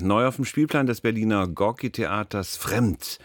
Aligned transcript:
Neu 0.00 0.26
auf 0.26 0.36
dem 0.36 0.44
Spielplan 0.44 0.86
des 0.86 1.00
Berliner 1.00 1.48
Gorki-Theaters 1.48 2.56
Fremd. 2.56 3.18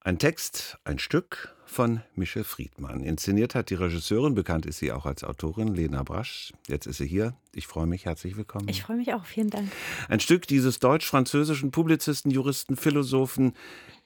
Ein 0.00 0.18
Text, 0.18 0.78
ein 0.84 1.00
Stück 1.00 1.54
von 1.64 2.00
Michel 2.14 2.44
Friedmann. 2.44 3.00
Inszeniert 3.00 3.56
hat 3.56 3.70
die 3.70 3.74
Regisseurin, 3.74 4.34
bekannt 4.34 4.66
ist 4.66 4.78
sie 4.78 4.92
auch 4.92 5.04
als 5.04 5.24
Autorin, 5.24 5.74
Lena 5.74 6.04
Brasch. 6.04 6.52
Jetzt 6.68 6.86
ist 6.86 6.98
sie 6.98 7.08
hier. 7.08 7.34
Ich 7.52 7.66
freue 7.66 7.86
mich, 7.86 8.04
herzlich 8.04 8.36
willkommen. 8.36 8.68
Ich 8.68 8.82
freue 8.82 8.98
mich 8.98 9.14
auch, 9.14 9.24
vielen 9.24 9.50
Dank. 9.50 9.68
Ein 10.08 10.20
Stück 10.20 10.46
dieses 10.46 10.78
deutsch-französischen 10.78 11.72
Publizisten, 11.72 12.30
Juristen, 12.30 12.76
Philosophen. 12.76 13.54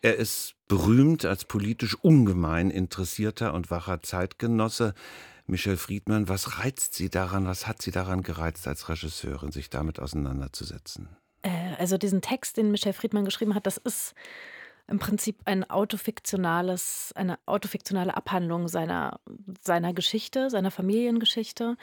Er 0.00 0.16
ist 0.16 0.54
berühmt 0.68 1.26
als 1.26 1.44
politisch 1.44 1.96
ungemein 1.96 2.70
interessierter 2.70 3.52
und 3.52 3.70
wacher 3.70 4.00
Zeitgenosse. 4.00 4.94
Michel 5.46 5.76
Friedmann, 5.76 6.28
was 6.28 6.60
reizt 6.60 6.94
Sie 6.94 7.10
daran, 7.10 7.44
was 7.44 7.66
hat 7.66 7.82
Sie 7.82 7.90
daran 7.90 8.22
gereizt, 8.22 8.66
als 8.66 8.88
Regisseurin, 8.88 9.52
sich 9.52 9.68
damit 9.68 10.00
auseinanderzusetzen? 10.00 11.08
Also 11.80 11.96
diesen 11.96 12.20
Text, 12.20 12.58
den 12.58 12.70
Michel 12.70 12.92
Friedmann 12.92 13.24
geschrieben 13.24 13.54
hat, 13.54 13.66
das 13.66 13.78
ist 13.78 14.14
im 14.86 14.98
Prinzip 14.98 15.40
ein 15.46 15.68
autofiktionales, 15.70 17.12
eine 17.14 17.38
autofiktionale 17.46 18.14
Abhandlung 18.14 18.68
seiner, 18.68 19.18
seiner 19.62 19.94
Geschichte, 19.94 20.50
seiner 20.50 20.70
Familiengeschichte. 20.70 21.76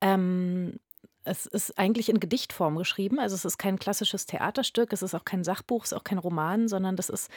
Ähm, 0.00 0.78
es 1.24 1.46
ist 1.46 1.78
eigentlich 1.78 2.08
in 2.08 2.18
Gedichtform 2.18 2.76
geschrieben. 2.76 3.18
Also 3.18 3.34
es 3.34 3.44
ist 3.44 3.58
kein 3.58 3.78
klassisches 3.78 4.26
Theaterstück, 4.26 4.92
es 4.92 5.02
ist 5.02 5.14
auch 5.14 5.24
kein 5.24 5.44
Sachbuch, 5.44 5.84
es 5.84 5.92
ist 5.92 5.98
auch 5.98 6.04
kein 6.04 6.18
Roman, 6.18 6.66
sondern 6.66 6.96
das 6.96 7.10
ist, 7.10 7.30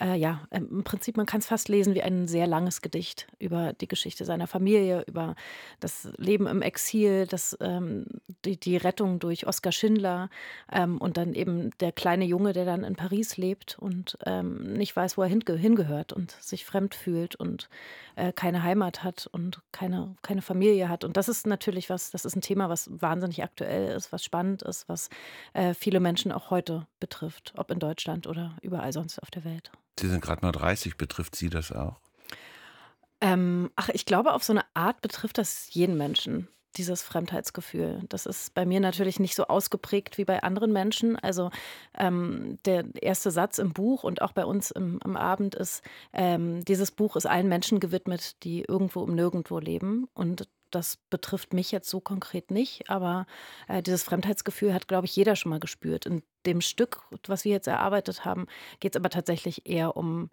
äh, 0.00 0.16
ja, 0.16 0.46
im 0.50 0.82
Prinzip, 0.82 1.16
man 1.16 1.26
kann 1.26 1.40
es 1.40 1.46
fast 1.46 1.68
lesen 1.68 1.94
wie 1.94 2.02
ein 2.02 2.26
sehr 2.26 2.46
langes 2.46 2.82
Gedicht 2.82 3.28
über 3.38 3.72
die 3.74 3.86
Geschichte 3.86 4.24
seiner 4.24 4.48
Familie, 4.48 5.04
über 5.06 5.36
das 5.78 6.08
Leben 6.16 6.46
im 6.46 6.62
Exil, 6.62 7.26
das, 7.26 7.56
ähm, 7.60 8.06
die, 8.44 8.58
die 8.58 8.76
Rettung 8.76 9.20
durch 9.20 9.46
Oskar 9.46 9.72
Schindler 9.72 10.30
ähm, 10.72 10.98
und 10.98 11.16
dann 11.16 11.34
eben 11.34 11.70
der 11.78 11.92
kleine 11.92 12.24
Junge, 12.24 12.52
der 12.52 12.64
dann 12.64 12.82
in 12.82 12.96
Paris 12.96 13.36
lebt 13.36 13.78
und 13.78 14.18
ähm, 14.26 14.72
nicht 14.72 14.96
weiß, 14.96 15.16
wo 15.16 15.22
er 15.22 15.28
hinge 15.28 15.56
hingehört 15.56 16.12
und 16.12 16.32
sich 16.40 16.64
fremd 16.64 16.94
fühlt 16.94 17.36
und 17.36 17.68
äh, 18.16 18.32
keine 18.32 18.64
Heimat 18.64 19.04
hat 19.04 19.28
und 19.30 19.62
keine, 19.70 20.16
keine 20.22 20.42
Familie 20.42 20.88
hat. 20.88 21.04
Und 21.04 21.16
das 21.16 21.28
ist 21.28 21.46
natürlich 21.46 21.88
was, 21.88 22.10
das 22.10 22.24
ist 22.24 22.34
ein 22.34 22.40
Thema, 22.40 22.68
was 22.68 22.90
wahnsinnig 23.00 23.27
aktuell 23.42 23.94
ist, 23.94 24.12
was 24.12 24.24
spannend 24.24 24.62
ist, 24.62 24.88
was 24.88 25.08
äh, 25.52 25.74
viele 25.74 26.00
Menschen 26.00 26.32
auch 26.32 26.50
heute 26.50 26.86
betrifft, 27.00 27.52
ob 27.56 27.70
in 27.70 27.78
Deutschland 27.78 28.26
oder 28.26 28.56
überall 28.62 28.92
sonst 28.92 29.18
auf 29.18 29.30
der 29.30 29.44
Welt. 29.44 29.70
Sie 29.98 30.08
sind 30.08 30.20
gerade 30.20 30.44
mal 30.44 30.52
30, 30.52 30.96
betrifft 30.96 31.36
Sie 31.36 31.50
das 31.50 31.72
auch? 31.72 32.00
Ähm, 33.20 33.70
ach, 33.76 33.88
ich 33.90 34.06
glaube, 34.06 34.32
auf 34.32 34.44
so 34.44 34.52
eine 34.52 34.64
Art 34.74 35.02
betrifft 35.02 35.38
das 35.38 35.72
jeden 35.74 35.96
Menschen 35.96 36.48
dieses 36.76 37.02
Fremdheitsgefühl. 37.02 38.02
Das 38.08 38.26
ist 38.26 38.54
bei 38.54 38.64
mir 38.64 38.80
natürlich 38.80 39.18
nicht 39.18 39.34
so 39.34 39.46
ausgeprägt 39.46 40.18
wie 40.18 40.24
bei 40.24 40.42
anderen 40.42 40.72
Menschen. 40.72 41.16
Also 41.16 41.50
ähm, 41.96 42.58
der 42.64 42.84
erste 43.02 43.30
Satz 43.30 43.58
im 43.58 43.72
Buch 43.72 44.04
und 44.04 44.22
auch 44.22 44.32
bei 44.32 44.44
uns 44.44 44.70
im, 44.70 45.00
am 45.02 45.16
Abend 45.16 45.54
ist, 45.54 45.82
ähm, 46.12 46.64
dieses 46.64 46.90
Buch 46.90 47.16
ist 47.16 47.26
allen 47.26 47.48
Menschen 47.48 47.80
gewidmet, 47.80 48.42
die 48.44 48.64
irgendwo 48.66 49.04
im 49.04 49.14
Nirgendwo 49.14 49.58
leben. 49.58 50.06
Und 50.14 50.48
das 50.70 50.98
betrifft 51.10 51.52
mich 51.52 51.72
jetzt 51.72 51.88
so 51.88 52.00
konkret 52.00 52.50
nicht, 52.50 52.90
aber 52.90 53.26
äh, 53.68 53.82
dieses 53.82 54.02
Fremdheitsgefühl 54.02 54.74
hat, 54.74 54.88
glaube 54.88 55.06
ich, 55.06 55.16
jeder 55.16 55.36
schon 55.36 55.50
mal 55.50 55.60
gespürt. 55.60 56.06
In 56.06 56.22
dem 56.46 56.60
Stück, 56.60 57.02
was 57.26 57.44
wir 57.44 57.52
jetzt 57.52 57.68
erarbeitet 57.68 58.24
haben, 58.24 58.46
geht 58.80 58.94
es 58.94 59.00
aber 59.00 59.10
tatsächlich 59.10 59.66
eher 59.66 59.96
um 59.96 60.30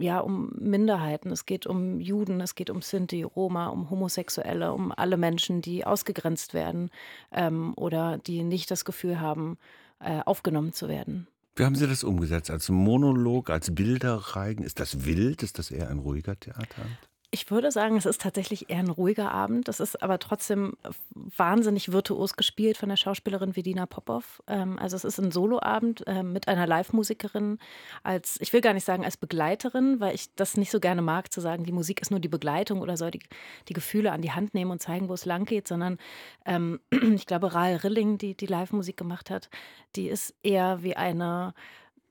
ja, 0.00 0.20
um 0.20 0.52
Minderheiten. 0.56 1.32
Es 1.32 1.44
geht 1.44 1.66
um 1.66 1.98
Juden, 2.00 2.40
es 2.40 2.54
geht 2.54 2.70
um 2.70 2.82
Sinti, 2.82 3.22
Roma, 3.22 3.66
um 3.66 3.90
Homosexuelle, 3.90 4.72
um 4.72 4.92
alle 4.92 5.16
Menschen, 5.16 5.60
die 5.60 5.84
ausgegrenzt 5.84 6.54
werden 6.54 6.90
ähm, 7.32 7.74
oder 7.76 8.18
die 8.18 8.44
nicht 8.44 8.70
das 8.70 8.84
Gefühl 8.84 9.20
haben, 9.20 9.58
äh, 9.98 10.20
aufgenommen 10.24 10.72
zu 10.72 10.88
werden. 10.88 11.26
Wie 11.56 11.64
haben 11.64 11.74
Sie 11.74 11.88
das 11.88 12.04
umgesetzt? 12.04 12.50
Als 12.50 12.68
Monolog, 12.68 13.50
als 13.50 13.74
Bilderreigen? 13.74 14.64
Ist 14.64 14.78
das 14.78 15.04
wild? 15.04 15.42
Ist 15.42 15.58
das 15.58 15.72
eher 15.72 15.90
ein 15.90 15.98
ruhiger 15.98 16.38
Theaterabend? 16.38 16.98
Ich 17.30 17.50
würde 17.50 17.70
sagen, 17.70 17.98
es 17.98 18.06
ist 18.06 18.22
tatsächlich 18.22 18.70
eher 18.70 18.78
ein 18.78 18.88
ruhiger 18.88 19.30
Abend. 19.30 19.68
Das 19.68 19.80
ist 19.80 20.02
aber 20.02 20.18
trotzdem 20.18 20.78
wahnsinnig 21.12 21.92
virtuos 21.92 22.36
gespielt 22.36 22.78
von 22.78 22.88
der 22.88 22.96
Schauspielerin 22.96 23.54
Vedina 23.54 23.84
Popov. 23.84 24.42
Ähm, 24.46 24.78
also 24.78 24.96
es 24.96 25.04
ist 25.04 25.18
ein 25.18 25.30
Soloabend 25.30 26.02
ähm, 26.06 26.32
mit 26.32 26.48
einer 26.48 26.66
Live-Musikerin 26.66 27.58
als, 28.02 28.40
ich 28.40 28.54
will 28.54 28.62
gar 28.62 28.72
nicht 28.72 28.86
sagen 28.86 29.04
als 29.04 29.18
Begleiterin, 29.18 30.00
weil 30.00 30.14
ich 30.14 30.34
das 30.36 30.56
nicht 30.56 30.70
so 30.70 30.80
gerne 30.80 31.02
mag, 31.02 31.30
zu 31.30 31.42
sagen, 31.42 31.64
die 31.64 31.72
Musik 31.72 32.00
ist 32.00 32.10
nur 32.10 32.20
die 32.20 32.28
Begleitung 32.28 32.80
oder 32.80 32.96
soll 32.96 33.10
die, 33.10 33.20
die 33.68 33.74
Gefühle 33.74 34.12
an 34.12 34.22
die 34.22 34.32
Hand 34.32 34.54
nehmen 34.54 34.70
und 34.70 34.80
zeigen, 34.80 35.10
wo 35.10 35.14
es 35.14 35.26
lang 35.26 35.44
geht, 35.44 35.68
sondern 35.68 35.98
ähm, 36.46 36.80
ich 37.14 37.26
glaube, 37.26 37.52
Rahl 37.52 37.76
Rilling, 37.76 38.16
die 38.16 38.36
die 38.36 38.46
Live-Musik 38.46 38.96
gemacht 38.96 39.28
hat, 39.28 39.50
die 39.96 40.08
ist 40.08 40.34
eher 40.42 40.82
wie 40.82 40.96
eine 40.96 41.52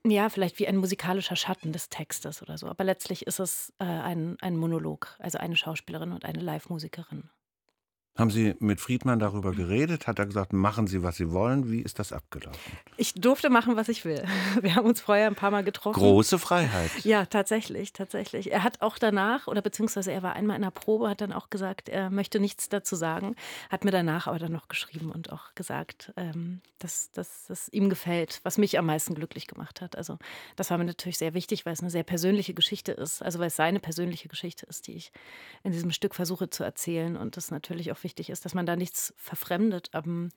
ja, 0.04 0.28
vielleicht 0.28 0.58
wie 0.58 0.68
ein 0.68 0.76
musikalischer 0.76 1.36
Schatten 1.36 1.72
des 1.72 1.88
Textes 1.88 2.42
oder 2.42 2.56
so. 2.58 2.68
Aber 2.68 2.84
letztlich 2.84 3.26
ist 3.26 3.40
es 3.40 3.72
äh, 3.78 3.84
ein, 3.84 4.36
ein 4.40 4.56
Monolog, 4.56 5.16
also 5.18 5.38
eine 5.38 5.56
Schauspielerin 5.56 6.12
und 6.12 6.24
eine 6.24 6.40
Live-Musikerin. 6.40 7.30
Haben 8.18 8.30
Sie 8.30 8.56
mit 8.58 8.80
Friedmann 8.80 9.20
darüber 9.20 9.52
geredet? 9.52 10.08
Hat 10.08 10.18
er 10.18 10.26
gesagt, 10.26 10.52
machen 10.52 10.88
Sie, 10.88 11.04
was 11.04 11.14
Sie 11.14 11.30
wollen? 11.30 11.70
Wie 11.70 11.80
ist 11.80 12.00
das 12.00 12.12
abgelaufen? 12.12 12.58
Ich 12.96 13.14
durfte 13.14 13.48
machen, 13.48 13.76
was 13.76 13.88
ich 13.88 14.04
will. 14.04 14.24
Wir 14.60 14.74
haben 14.74 14.86
uns 14.86 15.00
vorher 15.00 15.28
ein 15.28 15.36
paar 15.36 15.52
Mal 15.52 15.62
getroffen. 15.62 15.96
Große 15.96 16.40
Freiheit. 16.40 16.90
Ja, 17.04 17.26
tatsächlich, 17.26 17.92
tatsächlich. 17.92 18.50
Er 18.50 18.64
hat 18.64 18.82
auch 18.82 18.98
danach, 18.98 19.46
oder 19.46 19.62
beziehungsweise 19.62 20.10
er 20.10 20.24
war 20.24 20.32
einmal 20.32 20.56
in 20.56 20.62
der 20.62 20.72
Probe, 20.72 21.08
hat 21.08 21.20
dann 21.20 21.32
auch 21.32 21.48
gesagt, 21.48 21.88
er 21.88 22.10
möchte 22.10 22.40
nichts 22.40 22.68
dazu 22.68 22.96
sagen, 22.96 23.36
hat 23.70 23.84
mir 23.84 23.92
danach 23.92 24.26
aber 24.26 24.40
dann 24.40 24.50
noch 24.50 24.66
geschrieben 24.66 25.12
und 25.12 25.32
auch 25.32 25.54
gesagt, 25.54 26.12
ähm, 26.16 26.60
dass, 26.80 27.12
dass 27.12 27.46
das 27.46 27.68
ihm 27.68 27.88
gefällt, 27.88 28.40
was 28.42 28.58
mich 28.58 28.80
am 28.80 28.86
meisten 28.86 29.14
glücklich 29.14 29.46
gemacht 29.46 29.80
hat. 29.80 29.96
Also 29.96 30.18
das 30.56 30.70
war 30.70 30.78
mir 30.78 30.84
natürlich 30.84 31.18
sehr 31.18 31.34
wichtig, 31.34 31.66
weil 31.66 31.72
es 31.72 31.80
eine 31.80 31.90
sehr 31.90 32.02
persönliche 32.02 32.52
Geschichte 32.52 32.90
ist, 32.90 33.22
also 33.22 33.38
weil 33.38 33.46
es 33.46 33.56
seine 33.56 33.78
persönliche 33.78 34.26
Geschichte 34.26 34.66
ist, 34.66 34.88
die 34.88 34.94
ich 34.94 35.12
in 35.62 35.70
diesem 35.70 35.92
Stück 35.92 36.16
versuche 36.16 36.50
zu 36.50 36.64
erzählen 36.64 37.16
und 37.16 37.36
das 37.36 37.52
natürlich 37.52 37.92
auch 37.92 38.02
wichtig 38.02 38.07
wichtig 38.08 38.30
ist, 38.30 38.46
dass 38.46 38.54
man 38.54 38.64
da 38.64 38.74
nichts 38.74 39.12
verfremdet. 39.18 39.90
Ähm, 39.92 40.30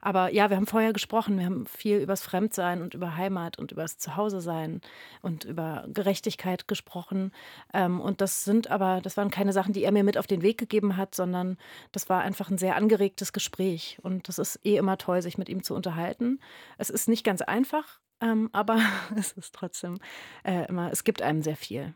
aber 0.00 0.32
ja, 0.32 0.50
wir 0.50 0.56
haben 0.56 0.66
vorher 0.66 0.92
gesprochen, 0.92 1.38
wir 1.38 1.46
haben 1.46 1.66
viel 1.66 1.98
über 1.98 2.14
das 2.14 2.22
Fremdsein 2.22 2.82
und 2.82 2.94
über 2.94 3.16
Heimat 3.16 3.60
und 3.60 3.70
über 3.70 3.82
das 3.82 3.96
Zuhause-Sein 3.96 4.80
und 5.20 5.44
über 5.44 5.86
Gerechtigkeit 5.86 6.66
gesprochen. 6.66 7.30
Ähm, 7.72 8.00
und 8.00 8.20
das 8.20 8.42
sind 8.42 8.72
aber, 8.72 9.00
das 9.00 9.16
waren 9.16 9.30
keine 9.30 9.52
Sachen, 9.52 9.72
die 9.72 9.84
er 9.84 9.92
mir 9.92 10.02
mit 10.02 10.18
auf 10.18 10.26
den 10.26 10.42
Weg 10.42 10.58
gegeben 10.58 10.96
hat, 10.96 11.14
sondern 11.14 11.58
das 11.92 12.08
war 12.08 12.22
einfach 12.22 12.50
ein 12.50 12.58
sehr 12.58 12.74
angeregtes 12.74 13.32
Gespräch. 13.32 13.98
Und 14.02 14.26
das 14.28 14.40
ist 14.40 14.58
eh 14.64 14.76
immer 14.76 14.98
toll, 14.98 15.22
sich 15.22 15.38
mit 15.38 15.48
ihm 15.48 15.62
zu 15.62 15.76
unterhalten. 15.76 16.40
Es 16.76 16.90
ist 16.90 17.08
nicht 17.08 17.22
ganz 17.22 17.40
einfach, 17.40 18.00
ähm, 18.20 18.50
aber 18.52 18.80
es 19.16 19.30
ist 19.30 19.54
trotzdem 19.54 19.98
äh, 20.42 20.66
immer, 20.66 20.90
es 20.90 21.04
gibt 21.04 21.22
einem 21.22 21.42
sehr 21.42 21.56
viel. 21.56 21.94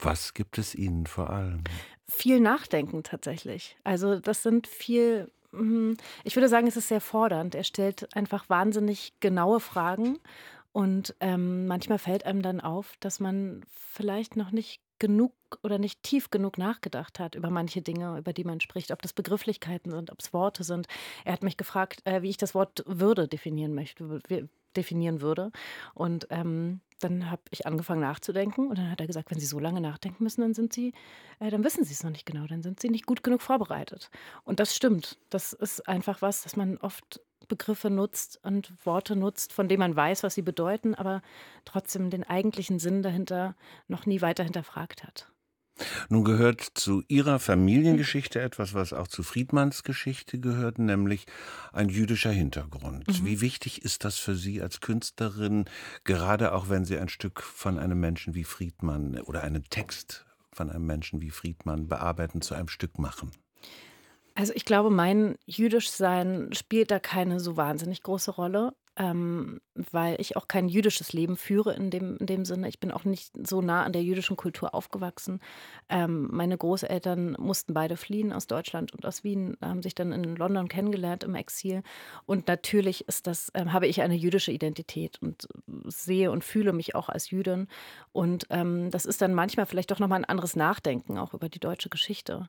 Was 0.00 0.32
gibt 0.32 0.58
es 0.58 0.74
Ihnen 0.74 1.06
vor 1.06 1.30
allem? 1.30 1.64
Viel 2.10 2.40
Nachdenken 2.40 3.02
tatsächlich. 3.02 3.76
Also 3.84 4.18
das 4.18 4.42
sind 4.42 4.66
viel, 4.66 5.30
hm, 5.52 5.96
ich 6.24 6.36
würde 6.36 6.48
sagen, 6.48 6.66
es 6.66 6.76
ist 6.76 6.88
sehr 6.88 7.02
fordernd. 7.02 7.54
Er 7.54 7.64
stellt 7.64 8.14
einfach 8.16 8.48
wahnsinnig 8.48 9.12
genaue 9.20 9.60
Fragen 9.60 10.18
und 10.72 11.14
ähm, 11.20 11.66
manchmal 11.66 11.98
fällt 11.98 12.24
einem 12.24 12.40
dann 12.42 12.60
auf, 12.60 12.94
dass 13.00 13.20
man 13.20 13.62
vielleicht 13.74 14.36
noch 14.36 14.52
nicht 14.52 14.80
genug 14.98 15.32
oder 15.62 15.78
nicht 15.78 16.02
tief 16.02 16.30
genug 16.30 16.58
nachgedacht 16.58 17.18
hat 17.18 17.34
über 17.34 17.50
manche 17.50 17.82
Dinge, 17.82 18.18
über 18.18 18.32
die 18.32 18.44
man 18.44 18.60
spricht, 18.60 18.90
ob 18.90 19.02
das 19.02 19.12
Begrifflichkeiten 19.12 19.90
sind, 19.92 20.10
ob 20.10 20.20
es 20.20 20.32
Worte 20.32 20.64
sind. 20.64 20.86
Er 21.24 21.32
hat 21.34 21.42
mich 21.42 21.56
gefragt, 21.56 22.00
äh, 22.04 22.22
wie 22.22 22.30
ich 22.30 22.36
das 22.36 22.54
Wort 22.54 22.82
Würde 22.86 23.28
definieren 23.28 23.74
möchte, 23.74 24.20
definieren 24.76 25.20
würde. 25.20 25.52
Und 25.94 26.26
ähm, 26.30 26.80
dann 27.00 27.30
habe 27.30 27.42
ich 27.50 27.66
angefangen 27.66 28.00
nachzudenken 28.00 28.68
und 28.68 28.78
dann 28.78 28.90
hat 28.90 29.00
er 29.00 29.06
gesagt, 29.06 29.30
wenn 29.30 29.40
Sie 29.40 29.46
so 29.46 29.58
lange 29.58 29.80
nachdenken 29.80 30.24
müssen, 30.24 30.40
dann 30.40 30.54
sind 30.54 30.72
Sie, 30.72 30.92
äh, 31.38 31.50
dann 31.50 31.64
wissen 31.64 31.84
Sie 31.84 31.92
es 31.92 32.02
noch 32.02 32.10
nicht 32.10 32.26
genau, 32.26 32.46
dann 32.46 32.62
sind 32.62 32.80
Sie 32.80 32.88
nicht 32.88 33.06
gut 33.06 33.22
genug 33.22 33.42
vorbereitet. 33.42 34.10
Und 34.44 34.60
das 34.60 34.74
stimmt. 34.74 35.18
Das 35.30 35.52
ist 35.52 35.88
einfach 35.88 36.22
was, 36.22 36.42
dass 36.42 36.56
man 36.56 36.78
oft 36.78 37.20
Begriffe 37.48 37.90
nutzt 37.90 38.38
und 38.42 38.72
Worte 38.84 39.16
nutzt, 39.16 39.52
von 39.52 39.68
denen 39.68 39.80
man 39.80 39.96
weiß, 39.96 40.22
was 40.22 40.34
sie 40.34 40.42
bedeuten, 40.42 40.94
aber 40.94 41.22
trotzdem 41.64 42.10
den 42.10 42.24
eigentlichen 42.24 42.78
Sinn 42.78 43.02
dahinter 43.02 43.56
noch 43.88 44.06
nie 44.06 44.20
weiter 44.20 44.44
hinterfragt 44.44 45.02
hat. 45.02 45.30
Nun 46.08 46.24
gehört 46.24 46.60
zu 46.74 47.02
Ihrer 47.08 47.38
Familiengeschichte 47.38 48.40
etwas, 48.40 48.74
was 48.74 48.92
auch 48.92 49.08
zu 49.08 49.22
Friedmanns 49.22 49.82
Geschichte 49.82 50.38
gehört, 50.38 50.78
nämlich 50.78 51.26
ein 51.72 51.88
jüdischer 51.88 52.30
Hintergrund. 52.30 53.06
Mhm. 53.06 53.26
Wie 53.26 53.40
wichtig 53.40 53.84
ist 53.84 54.04
das 54.04 54.18
für 54.18 54.34
Sie 54.34 54.60
als 54.62 54.80
Künstlerin, 54.80 55.64
gerade 56.04 56.52
auch 56.52 56.68
wenn 56.68 56.84
Sie 56.84 56.98
ein 56.98 57.08
Stück 57.08 57.42
von 57.42 57.78
einem 57.78 58.00
Menschen 58.00 58.34
wie 58.34 58.44
Friedmann 58.44 59.20
oder 59.20 59.42
einen 59.42 59.64
Text 59.64 60.26
von 60.52 60.70
einem 60.70 60.86
Menschen 60.86 61.20
wie 61.20 61.30
Friedmann 61.30 61.88
bearbeiten, 61.88 62.40
zu 62.40 62.54
einem 62.54 62.68
Stück 62.68 62.98
machen? 62.98 63.30
Also 64.34 64.52
ich 64.54 64.64
glaube, 64.64 64.90
mein 64.90 65.36
Jüdischsein 65.46 66.50
spielt 66.52 66.92
da 66.92 67.00
keine 67.00 67.40
so 67.40 67.56
wahnsinnig 67.56 68.04
große 68.04 68.30
Rolle. 68.30 68.72
Ähm, 68.98 69.60
weil 69.74 70.20
ich 70.20 70.36
auch 70.36 70.48
kein 70.48 70.68
jüdisches 70.68 71.12
Leben 71.12 71.36
führe 71.36 71.72
in 71.74 71.90
dem, 71.90 72.16
in 72.16 72.26
dem 72.26 72.44
Sinne. 72.44 72.68
Ich 72.68 72.80
bin 72.80 72.90
auch 72.90 73.04
nicht 73.04 73.32
so 73.46 73.62
nah 73.62 73.84
an 73.84 73.92
der 73.92 74.02
jüdischen 74.02 74.36
Kultur 74.36 74.74
aufgewachsen. 74.74 75.40
Ähm, 75.88 76.28
meine 76.32 76.58
Großeltern 76.58 77.36
mussten 77.38 77.74
beide 77.74 77.96
fliehen 77.96 78.32
aus 78.32 78.48
Deutschland 78.48 78.92
und 78.92 79.06
aus 79.06 79.22
Wien, 79.22 79.56
haben 79.62 79.82
sich 79.82 79.94
dann 79.94 80.10
in 80.12 80.34
London 80.34 80.68
kennengelernt 80.68 81.22
im 81.22 81.36
Exil. 81.36 81.82
Und 82.26 82.48
natürlich 82.48 83.06
ist 83.06 83.28
das, 83.28 83.52
ähm, 83.54 83.72
habe 83.72 83.86
ich 83.86 84.02
eine 84.02 84.16
jüdische 84.16 84.50
Identität 84.50 85.22
und 85.22 85.46
sehe 85.86 86.32
und 86.32 86.42
fühle 86.42 86.72
mich 86.72 86.96
auch 86.96 87.08
als 87.08 87.30
Jüdin. 87.30 87.68
Und 88.12 88.46
ähm, 88.50 88.90
das 88.90 89.06
ist 89.06 89.22
dann 89.22 89.32
manchmal 89.32 89.66
vielleicht 89.66 89.92
doch 89.92 90.00
nochmal 90.00 90.18
ein 90.20 90.24
anderes 90.24 90.56
Nachdenken 90.56 91.18
auch 91.18 91.34
über 91.34 91.48
die 91.48 91.60
deutsche 91.60 91.88
Geschichte 91.88 92.48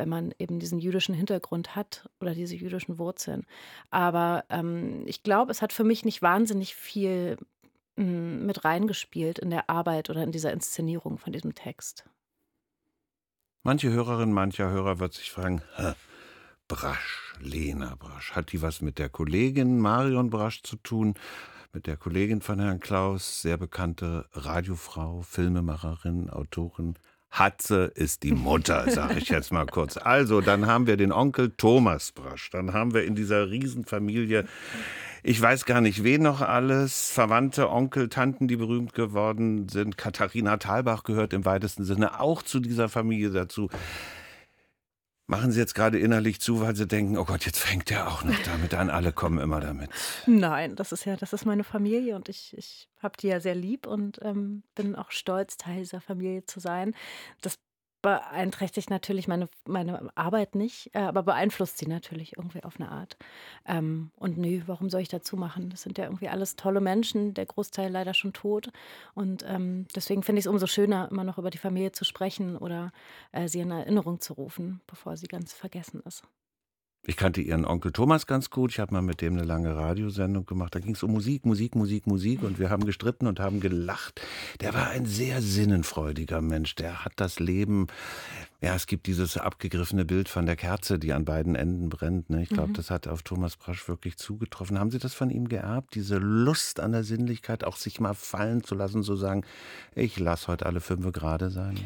wenn 0.00 0.08
man 0.08 0.32
eben 0.38 0.58
diesen 0.58 0.78
jüdischen 0.78 1.14
Hintergrund 1.14 1.76
hat 1.76 2.08
oder 2.20 2.34
diese 2.34 2.56
jüdischen 2.56 2.96
Wurzeln. 2.98 3.44
Aber 3.90 4.44
ähm, 4.48 5.02
ich 5.04 5.22
glaube, 5.22 5.52
es 5.52 5.60
hat 5.60 5.74
für 5.74 5.84
mich 5.84 6.06
nicht 6.06 6.22
wahnsinnig 6.22 6.74
viel 6.74 7.36
mm, 7.96 8.46
mit 8.46 8.64
reingespielt 8.64 9.38
in 9.38 9.50
der 9.50 9.68
Arbeit 9.68 10.08
oder 10.08 10.22
in 10.22 10.32
dieser 10.32 10.54
Inszenierung 10.54 11.18
von 11.18 11.34
diesem 11.34 11.54
Text. 11.54 12.08
Manche 13.62 13.90
Hörerin, 13.90 14.32
mancher 14.32 14.70
Hörer 14.70 15.00
wird 15.00 15.12
sich 15.12 15.30
fragen, 15.30 15.60
Brasch, 16.66 17.34
Lena 17.40 17.94
Brasch, 17.96 18.32
hat 18.32 18.52
die 18.52 18.62
was 18.62 18.80
mit 18.80 18.98
der 18.98 19.10
Kollegin 19.10 19.78
Marion 19.80 20.30
Brasch 20.30 20.62
zu 20.62 20.76
tun? 20.76 21.12
Mit 21.74 21.86
der 21.86 21.98
Kollegin 21.98 22.40
von 22.40 22.58
Herrn 22.58 22.80
Klaus, 22.80 23.42
sehr 23.42 23.58
bekannte 23.58 24.26
Radiofrau, 24.32 25.20
Filmemacherin, 25.20 26.30
Autorin, 26.30 26.94
Hatze 27.30 27.92
ist 27.94 28.22
die 28.22 28.32
Mutter, 28.32 28.90
sage 28.90 29.18
ich 29.18 29.28
jetzt 29.28 29.52
mal 29.52 29.66
kurz. 29.66 29.96
Also, 29.96 30.40
dann 30.40 30.66
haben 30.66 30.86
wir 30.86 30.96
den 30.96 31.12
Onkel 31.12 31.52
Thomas 31.56 32.12
Brasch. 32.12 32.50
Dann 32.50 32.72
haben 32.72 32.92
wir 32.92 33.04
in 33.04 33.14
dieser 33.14 33.50
Riesenfamilie, 33.50 34.46
ich 35.22 35.40
weiß 35.40 35.64
gar 35.64 35.80
nicht, 35.80 36.02
wen 36.02 36.22
noch 36.22 36.40
alles, 36.40 37.10
Verwandte, 37.10 37.70
Onkel, 37.70 38.08
Tanten, 38.08 38.48
die 38.48 38.56
berühmt 38.56 38.94
geworden 38.94 39.68
sind. 39.68 39.96
Katharina 39.96 40.56
Thalbach 40.56 41.04
gehört 41.04 41.32
im 41.32 41.44
weitesten 41.44 41.84
Sinne 41.84 42.20
auch 42.20 42.42
zu 42.42 42.58
dieser 42.58 42.88
Familie 42.88 43.30
dazu. 43.30 43.68
Machen 45.30 45.52
Sie 45.52 45.60
jetzt 45.60 45.76
gerade 45.76 45.96
innerlich 45.96 46.40
zu, 46.40 46.60
weil 46.60 46.74
Sie 46.74 46.88
denken, 46.88 47.16
oh 47.16 47.24
Gott, 47.24 47.46
jetzt 47.46 47.60
fängt 47.60 47.88
er 47.92 48.08
auch 48.08 48.24
noch 48.24 48.36
damit 48.42 48.74
an, 48.74 48.90
alle 48.90 49.12
kommen 49.12 49.38
immer 49.38 49.60
damit. 49.60 49.88
Nein, 50.26 50.74
das 50.74 50.90
ist 50.90 51.04
ja, 51.04 51.14
das 51.14 51.32
ist 51.32 51.44
meine 51.46 51.62
Familie 51.62 52.16
und 52.16 52.28
ich, 52.28 52.52
ich 52.58 52.88
habe 53.00 53.16
die 53.16 53.28
ja 53.28 53.38
sehr 53.38 53.54
lieb 53.54 53.86
und 53.86 54.18
ähm, 54.22 54.64
bin 54.74 54.96
auch 54.96 55.12
stolz, 55.12 55.56
Teil 55.56 55.78
dieser 55.78 56.00
Familie 56.00 56.46
zu 56.46 56.58
sein. 56.58 56.96
Das 57.42 57.60
beeinträchtigt 58.02 58.90
natürlich 58.90 59.28
meine, 59.28 59.48
meine 59.66 60.10
Arbeit 60.16 60.54
nicht, 60.54 60.90
äh, 60.94 61.00
aber 61.00 61.22
beeinflusst 61.22 61.78
sie 61.78 61.86
natürlich 61.86 62.36
irgendwie 62.36 62.62
auf 62.64 62.80
eine 62.80 62.90
Art. 62.90 63.16
Ähm, 63.66 64.10
und 64.16 64.38
nö, 64.38 64.62
warum 64.66 64.90
soll 64.90 65.02
ich 65.02 65.08
dazu 65.08 65.36
machen? 65.36 65.70
Das 65.70 65.82
sind 65.82 65.98
ja 65.98 66.04
irgendwie 66.04 66.28
alles 66.28 66.56
tolle 66.56 66.80
Menschen, 66.80 67.34
der 67.34 67.46
Großteil 67.46 67.90
leider 67.90 68.14
schon 68.14 68.32
tot. 68.32 68.70
Und 69.14 69.44
ähm, 69.46 69.86
deswegen 69.94 70.22
finde 70.22 70.40
ich 70.40 70.46
es 70.46 70.50
umso 70.50 70.66
schöner, 70.66 71.08
immer 71.10 71.24
noch 71.24 71.38
über 71.38 71.50
die 71.50 71.58
Familie 71.58 71.92
zu 71.92 72.04
sprechen 72.04 72.56
oder 72.56 72.92
äh, 73.32 73.48
sie 73.48 73.60
in 73.60 73.70
Erinnerung 73.70 74.20
zu 74.20 74.34
rufen, 74.34 74.80
bevor 74.86 75.16
sie 75.16 75.28
ganz 75.28 75.52
vergessen 75.52 76.02
ist. 76.06 76.24
Ich 77.06 77.16
kannte 77.16 77.40
ihren 77.40 77.64
Onkel 77.64 77.92
Thomas 77.92 78.26
ganz 78.26 78.50
gut. 78.50 78.72
Ich 78.72 78.78
habe 78.78 78.92
mal 78.92 79.00
mit 79.00 79.22
dem 79.22 79.32
eine 79.32 79.44
lange 79.44 79.74
Radiosendung 79.74 80.44
gemacht. 80.44 80.74
Da 80.74 80.80
ging 80.80 80.94
es 80.94 81.02
um 81.02 81.10
Musik, 81.10 81.46
Musik, 81.46 81.74
Musik, 81.74 82.06
Musik. 82.06 82.42
Und 82.42 82.58
wir 82.58 82.68
haben 82.68 82.84
gestritten 82.84 83.26
und 83.26 83.40
haben 83.40 83.60
gelacht. 83.60 84.20
Der 84.60 84.74
war 84.74 84.88
ein 84.88 85.06
sehr 85.06 85.40
sinnenfreudiger 85.40 86.42
Mensch. 86.42 86.74
Der 86.74 87.02
hat 87.02 87.14
das 87.16 87.40
Leben. 87.40 87.86
Ja, 88.60 88.74
es 88.74 88.86
gibt 88.86 89.06
dieses 89.06 89.38
abgegriffene 89.38 90.04
Bild 90.04 90.28
von 90.28 90.44
der 90.44 90.56
Kerze, 90.56 90.98
die 90.98 91.14
an 91.14 91.24
beiden 91.24 91.54
Enden 91.54 91.88
brennt. 91.88 92.28
Ne? 92.28 92.42
Ich 92.42 92.50
glaube, 92.50 92.68
mhm. 92.68 92.74
das 92.74 92.90
hat 92.90 93.08
auf 93.08 93.22
Thomas 93.22 93.56
Brasch 93.56 93.88
wirklich 93.88 94.18
zugetroffen. 94.18 94.78
Haben 94.78 94.90
Sie 94.90 94.98
das 94.98 95.14
von 95.14 95.30
ihm 95.30 95.48
geerbt? 95.48 95.94
Diese 95.94 96.18
Lust 96.18 96.80
an 96.80 96.92
der 96.92 97.02
Sinnlichkeit, 97.02 97.64
auch 97.64 97.76
sich 97.76 97.98
mal 98.00 98.12
fallen 98.12 98.62
zu 98.62 98.74
lassen, 98.74 99.02
zu 99.02 99.16
sagen, 99.16 99.46
ich 99.94 100.18
lasse 100.18 100.48
heute 100.48 100.66
alle 100.66 100.80
fünf 100.80 101.10
gerade 101.12 101.48
sein? 101.48 101.78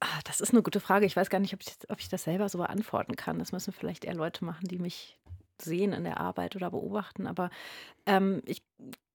Ah, 0.00 0.20
das 0.24 0.40
ist 0.40 0.52
eine 0.52 0.62
gute 0.62 0.80
Frage. 0.80 1.04
Ich 1.04 1.14
weiß 1.14 1.28
gar 1.28 1.40
nicht, 1.40 1.52
ob 1.52 1.60
ich, 1.60 1.76
ob 1.90 2.00
ich 2.00 2.08
das 2.08 2.24
selber 2.24 2.48
so 2.48 2.58
beantworten 2.58 3.16
kann. 3.16 3.38
Das 3.38 3.52
müssen 3.52 3.72
vielleicht 3.72 4.04
eher 4.04 4.14
Leute 4.14 4.44
machen, 4.44 4.66
die 4.66 4.78
mich 4.78 5.18
sehen 5.60 5.92
in 5.92 6.04
der 6.04 6.18
Arbeit 6.18 6.56
oder 6.56 6.70
beobachten. 6.70 7.26
Aber 7.26 7.50
ähm, 8.06 8.42
ich 8.46 8.62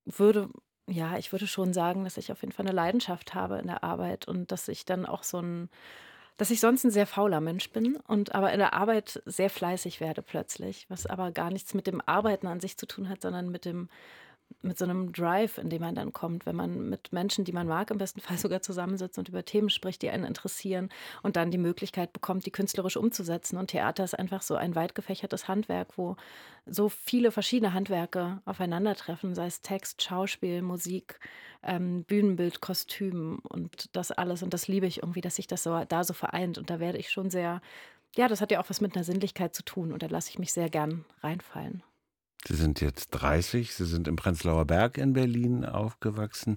würde, 0.05 0.49
ja, 0.87 1.17
ich 1.17 1.31
würde 1.31 1.47
schon 1.47 1.73
sagen, 1.73 2.03
dass 2.03 2.17
ich 2.17 2.31
auf 2.31 2.41
jeden 2.41 2.51
Fall 2.51 2.67
eine 2.67 2.75
Leidenschaft 2.75 3.33
habe 3.33 3.57
in 3.57 3.67
der 3.67 3.83
Arbeit 3.83 4.27
und 4.27 4.51
dass 4.51 4.67
ich 4.67 4.85
dann 4.85 5.07
auch 5.07 5.23
so 5.23 5.39
ein, 5.39 5.69
dass 6.37 6.51
ich 6.51 6.59
sonst 6.59 6.83
ein 6.83 6.91
sehr 6.91 7.07
fauler 7.07 7.41
Mensch 7.41 7.71
bin 7.71 7.95
und 8.07 8.35
aber 8.35 8.53
in 8.53 8.59
der 8.59 8.73
Arbeit 8.73 9.23
sehr 9.25 9.49
fleißig 9.49 10.01
werde 10.01 10.21
plötzlich, 10.21 10.85
was 10.89 11.07
aber 11.07 11.31
gar 11.31 11.49
nichts 11.49 11.73
mit 11.73 11.87
dem 11.87 12.01
Arbeiten 12.05 12.45
an 12.45 12.59
sich 12.59 12.77
zu 12.77 12.85
tun 12.85 13.09
hat, 13.09 13.21
sondern 13.23 13.49
mit 13.49 13.65
dem 13.65 13.89
mit 14.65 14.77
so 14.77 14.85
einem 14.85 15.13
Drive, 15.13 15.57
in 15.57 15.69
dem 15.69 15.81
man 15.81 15.95
dann 15.95 16.11
kommt, 16.11 16.45
wenn 16.45 16.55
man 16.55 16.89
mit 16.89 17.13
Menschen, 17.13 17.45
die 17.45 17.51
man 17.51 17.67
mag, 17.67 17.91
im 17.91 17.97
besten 17.97 18.19
Fall 18.19 18.37
sogar 18.37 18.61
zusammensitzt 18.61 19.17
und 19.17 19.29
über 19.29 19.45
Themen 19.45 19.69
spricht, 19.69 20.01
die 20.01 20.09
einen 20.09 20.25
interessieren 20.25 20.89
und 21.23 21.35
dann 21.35 21.51
die 21.51 21.57
Möglichkeit 21.57 22.11
bekommt, 22.13 22.45
die 22.45 22.51
künstlerisch 22.51 22.97
umzusetzen. 22.97 23.57
Und 23.57 23.67
Theater 23.67 24.03
ist 24.03 24.17
einfach 24.17 24.41
so 24.41 24.55
ein 24.55 24.75
weit 24.75 24.95
gefächertes 24.95 25.47
Handwerk, 25.47 25.97
wo 25.97 26.17
so 26.65 26.89
viele 26.89 27.31
verschiedene 27.31 27.73
Handwerke 27.73 28.41
aufeinandertreffen, 28.45 29.35
sei 29.35 29.45
es 29.45 29.61
Text, 29.61 30.01
Schauspiel, 30.01 30.61
Musik, 30.61 31.19
ähm, 31.63 32.03
Bühnenbild, 32.03 32.61
Kostüm 32.61 33.39
und 33.43 33.95
das 33.95 34.11
alles. 34.11 34.41
Und 34.43 34.53
das 34.53 34.67
liebe 34.67 34.87
ich 34.87 35.03
irgendwie, 35.03 35.21
dass 35.21 35.35
sich 35.35 35.47
das 35.47 35.63
so 35.63 35.83
da 35.87 36.03
so 36.03 36.13
vereint. 36.13 36.57
Und 36.57 36.69
da 36.69 36.79
werde 36.79 36.97
ich 36.97 37.11
schon 37.11 37.29
sehr, 37.29 37.61
ja, 38.15 38.27
das 38.27 38.41
hat 38.41 38.51
ja 38.51 38.61
auch 38.61 38.69
was 38.69 38.81
mit 38.81 38.95
einer 38.95 39.03
Sinnlichkeit 39.03 39.53
zu 39.53 39.63
tun 39.63 39.91
und 39.91 40.01
da 40.01 40.07
lasse 40.07 40.29
ich 40.29 40.39
mich 40.39 40.53
sehr 40.53 40.69
gern 40.69 41.05
reinfallen. 41.21 41.83
Sie 42.47 42.55
sind 42.55 42.81
jetzt 42.81 43.09
30, 43.11 43.73
Sie 43.73 43.85
sind 43.85 44.07
im 44.07 44.15
Prenzlauer 44.15 44.65
Berg 44.65 44.97
in 44.97 45.13
Berlin 45.13 45.65
aufgewachsen. 45.65 46.55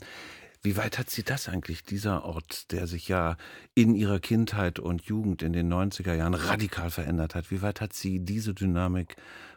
Wie 0.62 0.76
weit 0.76 0.98
hat 0.98 1.08
Sie 1.08 1.22
das 1.22 1.48
eigentlich, 1.48 1.84
dieser 1.84 2.24
Ort, 2.24 2.72
der 2.72 2.86
sich 2.86 3.08
ja 3.08 3.36
in 3.74 3.94
Ihrer 3.94 4.18
Kindheit 4.18 4.78
und 4.78 5.02
Jugend 5.02 5.42
in 5.42 5.52
den 5.52 5.72
90er 5.72 6.14
Jahren 6.14 6.34
radikal 6.34 6.90
verändert 6.90 7.34
hat, 7.34 7.50
wie 7.50 7.62
weit 7.62 7.80
hat 7.80 7.92
Sie 7.92 8.20
diese 8.20 8.54
Dynamik 8.54 9.16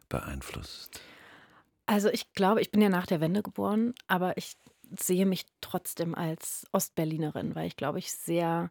beeinflusst? 0.09 1.01
Also 1.85 2.09
ich 2.09 2.31
glaube, 2.33 2.61
ich 2.61 2.71
bin 2.71 2.81
ja 2.81 2.89
nach 2.89 3.07
der 3.07 3.19
Wende 3.19 3.41
geboren, 3.41 3.93
aber 4.07 4.37
ich 4.37 4.55
sehe 4.97 5.25
mich 5.25 5.45
trotzdem 5.59 6.15
als 6.15 6.65
Ostberlinerin, 6.71 7.55
weil 7.55 7.67
ich 7.67 7.75
glaube, 7.75 7.99
ich 7.99 8.13
sehr 8.13 8.69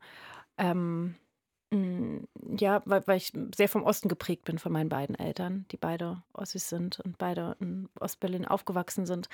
ähm, 0.56 1.16
hm, 1.72 2.26
ja, 2.60 2.82
weil 2.84 3.06
weil 3.06 3.16
ich 3.16 3.32
sehr 3.56 3.68
vom 3.68 3.82
Osten 3.84 4.08
geprägt 4.08 4.44
bin 4.44 4.58
von 4.58 4.72
meinen 4.72 4.88
beiden 4.88 5.16
Eltern, 5.18 5.66
die 5.70 5.76
beide 5.76 6.22
Ossis 6.32 6.68
sind 6.68 7.00
und 7.00 7.18
beide 7.18 7.56
in 7.60 7.88
Ostberlin 7.98 8.46
aufgewachsen 8.46 9.06
sind. 9.06 9.28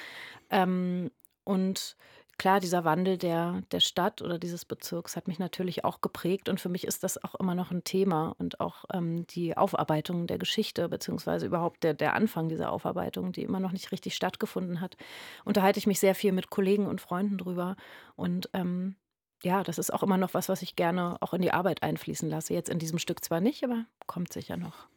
Ähm, 0.51 1.11
und 1.45 1.97
klar, 2.39 2.61
dieser 2.61 2.85
Wandel 2.85 3.19
der 3.19 3.63
der 3.73 3.81
Stadt 3.81 4.23
oder 4.23 4.39
dieses 4.39 4.65
Bezirks 4.65 5.17
hat 5.17 5.29
mich 5.29 5.39
natürlich 5.39 5.85
auch 5.85 6.01
geprägt. 6.01 6.49
Und 6.49 6.61
für 6.61 6.69
mich 6.69 6.85
ist 6.87 7.05
das 7.05 7.23
auch 7.23 7.35
immer 7.37 7.55
noch 7.55 7.71
ein 7.71 7.85
Thema 7.85 8.35
und 8.39 8.61
auch, 8.61 8.85
ähm, 8.93 9.27
die 9.29 9.57
Aufarbeitung 9.57 10.27
der 10.27 10.39
Geschichte 10.39 10.89
beziehungsweise 10.89 11.47
überhaupt 11.47 11.85
der 11.85 11.95
der 11.95 12.15
Anfang 12.15 12.49
dieser 12.49 12.73
Aufarbeitung, 12.73 13.33
die 13.33 13.43
immer 13.43 13.61
noch 13.61 13.73
nicht 13.73 13.93
richtig 13.93 14.15
stattgefunden 14.15 14.81
hat, 14.81 14.97
unterhalte 15.45 15.79
ich 15.79 15.87
mich 15.87 16.01
sehr 16.01 16.15
viel 16.15 16.33
mit 16.33 16.51
Kollegen 16.51 16.87
und 16.87 17.01
Freunden 17.01 17.39
drüber. 17.39 17.77
Und, 18.17 18.51
ähm 18.55 18.97
ja, 19.43 19.63
das 19.63 19.79
ist 19.79 19.93
auch 19.93 20.03
immer 20.03 20.17
noch 20.17 20.35
was, 20.35 20.49
was 20.49 20.63
ich 20.63 20.77
gerne 20.77 21.17
auch 21.21 21.35
in 21.35 21.43
die 21.43 21.53
Arbeit 21.53 21.83
einfließen 21.83 22.29
lasse. 22.29 22.55
Jetzt 22.55 22.69
in 22.69 22.79
diesem 22.79 22.99
Stück 22.99 23.25
zwar 23.25 23.41
nicht, 23.41 23.65
aber 23.65 23.85
kommt 24.07 24.33
sicher 24.33 24.57
noch. 24.57 24.89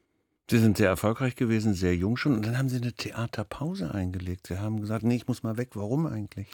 Sie 0.49 0.57
sind 0.57 0.77
sehr 0.77 0.89
erfolgreich 0.89 1.35
gewesen, 1.35 1.75
sehr 1.75 1.95
jung 1.95 2.17
schon. 2.17 2.33
Und 2.33 2.45
dann 2.45 2.57
haben 2.57 2.69
Sie 2.69 2.77
eine 2.77 2.93
Theaterpause 2.93 3.93
eingelegt. 3.93 4.47
Sie 4.47 4.57
haben 4.57 4.81
gesagt, 4.81 5.03
nee, 5.03 5.15
ich 5.15 5.27
muss 5.27 5.43
mal 5.43 5.57
weg. 5.57 5.69
Warum 5.75 6.07
eigentlich? 6.07 6.47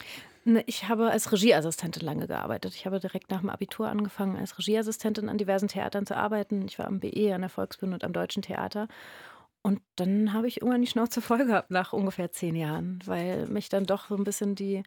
Ne, 0.44 0.64
ich 0.68 0.90
habe 0.90 1.10
als 1.10 1.32
Regieassistentin 1.32 2.04
lange 2.04 2.28
gearbeitet. 2.28 2.76
Ich 2.76 2.86
habe 2.86 3.00
direkt 3.00 3.32
nach 3.32 3.40
dem 3.40 3.50
Abitur 3.50 3.88
angefangen, 3.88 4.36
als 4.36 4.58
Regieassistentin 4.58 5.30
an 5.30 5.38
diversen 5.38 5.70
Theatern 5.70 6.06
zu 6.06 6.18
arbeiten. 6.18 6.66
Ich 6.68 6.78
war 6.78 6.88
am 6.88 7.00
BE, 7.00 7.34
an 7.34 7.42
der 7.42 7.50
Volksbühne 7.50 7.94
und 7.94 8.04
am 8.04 8.12
Deutschen 8.12 8.42
Theater. 8.42 8.90
Und 9.62 9.82
dann 9.96 10.34
habe 10.34 10.48
ich 10.48 10.62
irgendwann 10.62 10.82
die 10.82 10.88
Schnauze 10.88 11.22
voll 11.22 11.46
gehabt 11.46 11.72
nach 11.72 11.94
ungefähr 11.94 12.32
zehn 12.32 12.56
Jahren, 12.56 13.00
weil 13.06 13.48
mich 13.48 13.70
dann 13.70 13.86
doch 13.86 14.10
so 14.10 14.16
ein 14.16 14.24
bisschen 14.26 14.56
die 14.56 14.84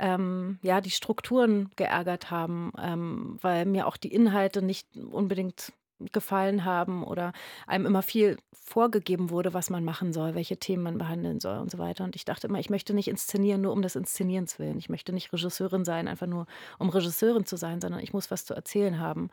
ähm, 0.00 0.58
ja, 0.62 0.80
die 0.80 0.90
Strukturen 0.90 1.70
geärgert 1.76 2.30
haben, 2.30 2.72
ähm, 2.78 3.38
weil 3.42 3.66
mir 3.66 3.86
auch 3.86 3.96
die 3.96 4.12
Inhalte 4.12 4.62
nicht 4.62 4.88
unbedingt 4.96 5.72
gefallen 6.12 6.64
haben 6.64 7.04
oder 7.04 7.32
einem 7.66 7.86
immer 7.86 8.02
viel 8.02 8.38
vorgegeben 8.52 9.30
wurde, 9.30 9.52
was 9.52 9.68
man 9.68 9.84
machen 9.84 10.12
soll, 10.12 10.34
welche 10.34 10.56
Themen 10.56 10.82
man 10.82 10.98
behandeln 10.98 11.40
soll 11.40 11.58
und 11.58 11.70
so 11.70 11.78
weiter. 11.78 12.04
Und 12.04 12.16
ich 12.16 12.24
dachte 12.24 12.46
immer, 12.46 12.60
ich 12.60 12.70
möchte 12.70 12.94
nicht 12.94 13.08
inszenieren 13.08 13.60
nur 13.60 13.72
um 13.72 13.82
des 13.82 13.96
Inszenierens 13.96 14.58
willen. 14.58 14.78
Ich 14.78 14.88
möchte 14.88 15.12
nicht 15.12 15.32
Regisseurin 15.32 15.84
sein, 15.84 16.08
einfach 16.08 16.26
nur 16.26 16.46
um 16.78 16.88
Regisseurin 16.88 17.44
zu 17.44 17.56
sein, 17.56 17.80
sondern 17.80 18.00
ich 18.00 18.12
muss 18.12 18.30
was 18.30 18.44
zu 18.44 18.54
erzählen 18.54 18.98
haben. 18.98 19.28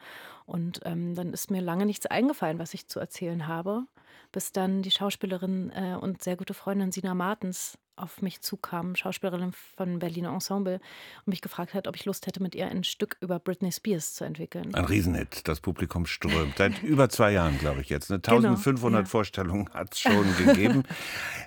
Und 0.45 0.81
ähm, 0.85 1.15
dann 1.15 1.33
ist 1.33 1.51
mir 1.51 1.61
lange 1.61 1.85
nichts 1.85 2.07
eingefallen, 2.07 2.59
was 2.59 2.73
ich 2.73 2.87
zu 2.87 2.99
erzählen 2.99 3.47
habe, 3.47 3.83
bis 4.31 4.51
dann 4.51 4.81
die 4.81 4.91
Schauspielerin 4.91 5.71
äh, 5.71 5.95
und 5.99 6.23
sehr 6.23 6.35
gute 6.35 6.53
Freundin 6.53 6.91
Sina 6.91 7.13
Martens 7.13 7.77
auf 7.97 8.21
mich 8.21 8.41
zukam, 8.41 8.95
Schauspielerin 8.95 9.53
von 9.75 9.99
Berliner 9.99 10.31
Ensemble, 10.31 10.75
und 10.75 11.27
mich 11.27 11.41
gefragt 11.41 11.73
hat, 11.73 11.87
ob 11.87 11.95
ich 11.95 12.05
Lust 12.05 12.27
hätte, 12.27 12.41
mit 12.41 12.53
ihr 12.53 12.67
ein 12.67 12.83
Stück 12.83 13.17
über 13.21 13.39
Britney 13.39 13.71
Spears 13.71 14.13
zu 14.13 14.23
entwickeln. 14.23 14.73
Ein 14.75 14.85
Riesenhit, 14.85 15.47
das 15.47 15.59
Publikum 15.59 16.05
strömt. 16.05 16.57
Seit 16.57 16.83
über 16.83 17.09
zwei 17.09 17.31
Jahren, 17.31 17.57
glaube 17.57 17.81
ich 17.81 17.89
jetzt. 17.89 18.09
Ne? 18.09 18.17
1500 18.17 18.99
genau. 18.99 19.09
Vorstellungen 19.09 19.69
hat 19.73 19.93
es 19.93 19.99
schon 20.01 20.37
gegeben. 20.37 20.83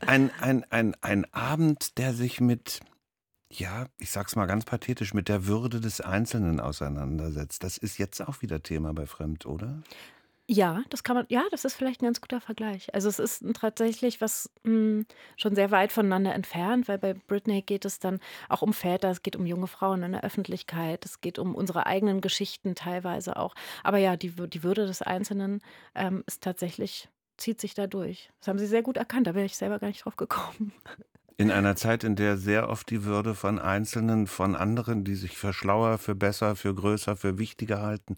Ein, 0.07 0.31
ein, 0.41 0.65
ein, 0.71 0.97
ein 1.03 1.33
Abend, 1.33 1.99
der 1.99 2.15
sich 2.15 2.41
mit 2.41 2.81
ja, 3.53 3.87
ich 3.99 4.13
sag's 4.13 4.37
mal 4.37 4.47
ganz 4.47 4.65
pathetisch, 4.65 5.13
mit 5.13 5.29
der 5.29 5.47
Würde 5.47 5.81
des 5.81 6.01
Einzelnen 6.01 6.61
auseinandersetzt. 6.61 7.65
Das 7.65 7.79
ist 7.79 7.99
jetzt 7.99 8.21
auch 8.21 8.43
wieder 8.43 8.63
Thema 8.63 8.95
bei 8.95 9.07
Fremd, 9.07 9.45
oder? 9.45 9.83
Ja, 10.53 10.83
das 10.91 11.05
kann 11.05 11.15
man 11.15 11.27
ja, 11.29 11.45
das 11.53 11.65
ist 11.65 11.75
vielleicht 11.75 12.03
ein 12.03 12.07
ganz 12.07 12.21
guter 12.21 12.41
Vergleich. 12.41 12.93
Also, 12.93 13.09
es 13.09 13.21
ist 13.21 13.45
tatsächlich 13.55 14.21
was, 14.21 14.51
hm, 14.65 15.07
schon 15.37 15.55
sehr 15.55 15.71
weit 15.71 15.93
voneinander 15.93 16.35
entfernt, 16.35 16.89
weil 16.89 16.99
bei 16.99 17.15
Britney 17.15 17.63
geht 17.63 17.85
es 17.85 18.01
dann 18.01 18.19
auch 18.49 18.61
um 18.61 18.73
Väter, 18.73 19.11
es 19.11 19.23
geht 19.23 19.37
um 19.37 19.47
junge 19.47 19.69
Frauen 19.69 20.03
in 20.03 20.11
der 20.11 20.25
Öffentlichkeit, 20.25 21.05
es 21.05 21.21
geht 21.21 21.39
um 21.39 21.55
unsere 21.55 21.87
eigenen 21.87 22.21
Geschichten 22.21 22.75
teilweise 22.75 23.37
auch. 23.37 23.55
Aber 23.85 23.99
ja, 23.99 24.17
die 24.17 24.33
die 24.49 24.65
Würde 24.65 24.87
des 24.87 25.03
Einzelnen, 25.03 25.61
ähm, 25.95 26.25
ist 26.27 26.43
tatsächlich 26.43 27.09
zieht 27.37 27.61
sich 27.61 27.75
da 27.75 27.87
durch. 27.87 28.31
Das 28.41 28.49
haben 28.49 28.59
Sie 28.59 28.67
sehr 28.67 28.83
gut 28.83 28.97
erkannt, 28.97 29.29
da 29.29 29.37
wäre 29.37 29.47
ich 29.47 29.57
selber 29.57 29.79
gar 29.79 29.87
nicht 29.87 30.05
drauf 30.05 30.17
gekommen. 30.17 30.73
In 31.37 31.53
einer 31.53 31.77
Zeit, 31.77 32.03
in 32.03 32.17
der 32.17 32.37
sehr 32.37 32.69
oft 32.69 32.91
die 32.91 33.05
Würde 33.05 33.37
von 33.37 33.61
Einzelnen, 33.61 34.27
von 34.27 34.57
anderen, 34.57 35.05
die 35.05 35.15
sich 35.15 35.39
für 35.39 35.53
schlauer, 35.53 35.99
für 35.99 36.17
besser, 36.17 36.57
für 36.57 36.75
größer, 36.75 37.17
für 37.17 37.39
wichtiger 37.39 37.81
halten, 37.81 38.17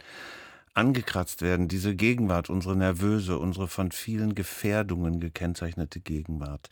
angekratzt 0.74 1.42
werden. 1.42 1.68
Diese 1.68 1.94
Gegenwart, 1.94 2.50
unsere 2.50 2.76
nervöse, 2.76 3.38
unsere 3.38 3.68
von 3.68 3.92
vielen 3.92 4.34
Gefährdungen 4.34 5.20
gekennzeichnete 5.20 6.00
Gegenwart. 6.00 6.70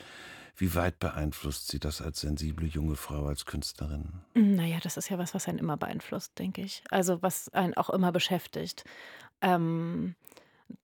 Wie 0.57 0.75
weit 0.75 0.99
beeinflusst 0.99 1.69
Sie 1.69 1.79
das 1.79 2.03
als 2.03 2.21
sensible 2.21 2.67
junge 2.67 2.97
Frau, 2.97 3.27
als 3.27 3.47
Künstlerin? 3.47 4.21
Naja, 4.35 4.79
das 4.83 4.99
ist 4.99 5.09
ja 5.09 5.17
was, 5.17 5.35
was 5.35 5.49
einen 5.49 5.59
immer 5.59 5.79
beeinflusst, 5.79 6.39
denke 6.39 6.61
ich. 6.61 6.83
Also 6.91 7.23
was 7.23 7.49
einen 7.55 7.75
auch 7.75 7.89
immer 7.89 8.13
beschäftigt. 8.13 8.85
Ähm, 9.41 10.17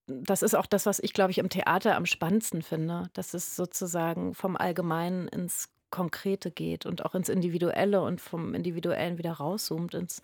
das 0.07 0.43
ist 0.43 0.55
auch 0.55 0.67
das, 0.67 0.87
was 0.87 0.99
ich, 0.99 1.13
glaube 1.13 1.31
ich, 1.31 1.39
im 1.39 1.51
Theater 1.51 1.97
am 1.97 2.07
spannendsten 2.07 2.63
finde, 2.63 3.11
dass 3.13 3.35
es 3.35 3.55
sozusagen 3.55 4.35
vom 4.35 4.57
Allgemeinen 4.57 5.29
ins 5.29 5.69
Konkrete 5.97 6.51
geht 6.51 6.85
und 6.85 7.07
auch 7.07 7.15
ins 7.15 7.31
Individuelle 7.31 8.03
und 8.03 8.21
vom 8.21 8.55
Individuellen 8.55 9.17
wieder 9.17 9.33
rauszoomt 9.33 9.95
ins 9.95 10.21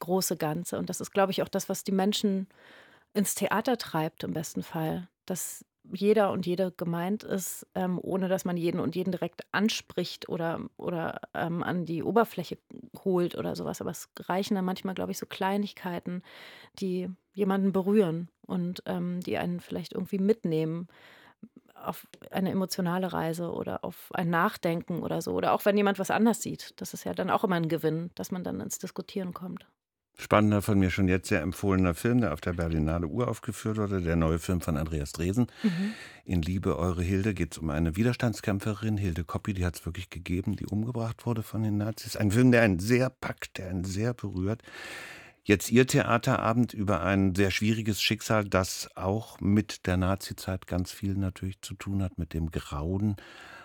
große 0.00 0.36
Ganze. 0.36 0.78
Und 0.78 0.90
das 0.90 1.00
ist, 1.00 1.12
glaube 1.12 1.30
ich, 1.30 1.42
auch 1.42 1.48
das, 1.48 1.68
was 1.68 1.84
die 1.84 1.92
Menschen 1.92 2.48
ins 3.14 3.36
Theater 3.36 3.78
treibt, 3.78 4.24
im 4.24 4.32
besten 4.32 4.64
Fall. 4.64 5.06
Dass 5.24 5.64
jeder 5.92 6.32
und 6.32 6.44
jede 6.44 6.72
gemeint 6.72 7.22
ist, 7.22 7.68
ähm, 7.76 8.00
ohne 8.02 8.26
dass 8.28 8.44
man 8.44 8.56
jeden 8.56 8.80
und 8.80 8.96
jeden 8.96 9.12
direkt 9.12 9.42
anspricht 9.52 10.28
oder, 10.28 10.58
oder 10.76 11.20
ähm, 11.34 11.62
an 11.62 11.84
die 11.84 12.02
Oberfläche 12.02 12.58
holt 13.04 13.36
oder 13.36 13.54
sowas. 13.54 13.80
Aber 13.80 13.92
es 13.92 14.08
reichen 14.18 14.56
dann 14.56 14.64
manchmal, 14.64 14.96
glaube 14.96 15.12
ich, 15.12 15.18
so 15.18 15.26
Kleinigkeiten, 15.26 16.24
die 16.80 17.08
jemanden 17.32 17.70
berühren 17.70 18.28
und 18.44 18.82
ähm, 18.86 19.20
die 19.20 19.38
einen 19.38 19.60
vielleicht 19.60 19.92
irgendwie 19.92 20.18
mitnehmen 20.18 20.88
auf 21.86 22.06
eine 22.30 22.50
emotionale 22.50 23.12
Reise 23.12 23.52
oder 23.52 23.84
auf 23.84 24.10
ein 24.14 24.30
Nachdenken 24.30 25.02
oder 25.02 25.20
so. 25.22 25.32
Oder 25.32 25.52
auch 25.52 25.64
wenn 25.64 25.76
jemand 25.76 25.98
was 25.98 26.10
anders 26.10 26.42
sieht. 26.42 26.74
Das 26.80 26.94
ist 26.94 27.04
ja 27.04 27.14
dann 27.14 27.30
auch 27.30 27.44
immer 27.44 27.56
ein 27.56 27.68
Gewinn, 27.68 28.10
dass 28.14 28.30
man 28.30 28.44
dann 28.44 28.60
ins 28.60 28.78
Diskutieren 28.78 29.32
kommt. 29.32 29.66
Spannender 30.18 30.60
von 30.60 30.78
mir 30.78 30.90
schon 30.90 31.08
jetzt 31.08 31.28
sehr 31.28 31.40
empfohlener 31.40 31.94
Film, 31.94 32.20
der 32.20 32.34
auf 32.34 32.40
der 32.40 32.52
Berlinale 32.52 33.06
Uraufgeführt 33.06 33.78
wurde, 33.78 34.02
der 34.02 34.14
neue 34.14 34.38
Film 34.38 34.60
von 34.60 34.76
Andreas 34.76 35.12
Dresen. 35.12 35.46
Mhm. 35.62 35.94
In 36.24 36.42
Liebe, 36.42 36.78
eure 36.78 37.02
Hilde 37.02 37.32
geht 37.32 37.52
es 37.52 37.58
um 37.58 37.70
eine 37.70 37.96
Widerstandskämpferin, 37.96 38.98
Hilde 38.98 39.24
Koppi, 39.24 39.54
die 39.54 39.64
hat 39.64 39.76
es 39.76 39.86
wirklich 39.86 40.10
gegeben, 40.10 40.54
die 40.54 40.66
umgebracht 40.66 41.24
wurde 41.24 41.42
von 41.42 41.62
den 41.62 41.78
Nazis. 41.78 42.16
Ein 42.16 42.30
Film, 42.30 42.52
der 42.52 42.62
einen 42.62 42.78
sehr 42.78 43.08
packt, 43.08 43.56
der 43.56 43.70
einen 43.70 43.84
sehr 43.84 44.12
berührt. 44.12 44.62
Jetzt 45.44 45.72
Ihr 45.72 45.88
Theaterabend 45.88 46.72
über 46.72 47.02
ein 47.02 47.34
sehr 47.34 47.50
schwieriges 47.50 48.00
Schicksal, 48.00 48.44
das 48.44 48.88
auch 48.94 49.40
mit 49.40 49.88
der 49.88 49.96
Nazizeit 49.96 50.68
ganz 50.68 50.92
viel 50.92 51.16
natürlich 51.16 51.60
zu 51.62 51.74
tun 51.74 52.00
hat, 52.00 52.16
mit 52.16 52.32
dem 52.32 52.52
Grauen. 52.52 53.16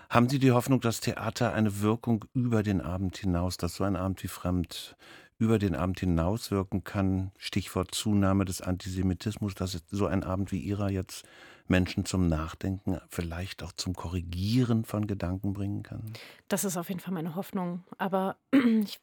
Haben 0.10 0.28
Sie 0.28 0.40
die 0.40 0.52
Hoffnung, 0.52 0.82
dass 0.82 1.02
Theater 1.02 1.54
eine 1.54 1.82
Wirkung 1.82 2.26
über 2.34 2.64
den 2.64 2.82
Abend 2.82 3.18
hinaus, 3.18 3.58
dass 3.58 3.76
so 3.76 3.84
ein 3.84 3.96
Abend 3.96 4.24
wie 4.24 4.28
Fremd 4.28 4.96
über 5.38 5.60
den 5.60 5.76
Abend 5.76 6.00
hinauswirken 6.00 6.84
kann? 6.84 7.32
Stichwort 7.38 7.94
Zunahme 7.94 8.46
des 8.46 8.62
Antisemitismus, 8.62 9.54
dass 9.54 9.80
so 9.92 10.08
ein 10.08 10.24
Abend 10.24 10.52
wie 10.52 10.60
Ihrer 10.60 10.90
jetzt 10.90 11.28
Menschen 11.68 12.06
zum 12.06 12.28
Nachdenken, 12.28 12.98
vielleicht 13.08 13.62
auch 13.62 13.72
zum 13.72 13.94
Korrigieren 13.94 14.84
von 14.84 15.06
Gedanken 15.06 15.54
bringen 15.54 15.84
kann? 15.84 16.02
Das 16.48 16.64
ist 16.64 16.76
auf 16.76 16.90
jeden 16.90 17.02
Fall 17.02 17.14
meine 17.14 17.36
Hoffnung. 17.36 17.84
Aber 18.00 18.38
ich 18.52 19.00